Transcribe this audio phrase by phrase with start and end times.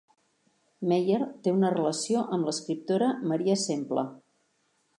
[0.91, 4.07] Meyer té una relació amb l'escriptora Maria Semple.